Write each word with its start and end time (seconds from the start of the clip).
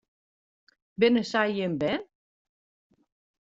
Binne 0.99 1.23
sy 1.31 1.43
jim 1.57 1.73
bern? 1.81 2.03